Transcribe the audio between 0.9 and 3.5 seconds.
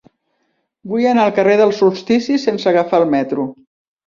Vull anar al carrer dels Solsticis sense agafar el metro.